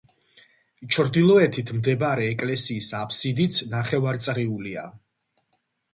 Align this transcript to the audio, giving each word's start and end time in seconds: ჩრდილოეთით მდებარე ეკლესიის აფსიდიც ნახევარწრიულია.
ჩრდილოეთით 0.95 1.73
მდებარე 1.81 2.25
ეკლესიის 2.31 2.89
აფსიდიც 3.01 3.59
ნახევარწრიულია. 3.77 4.87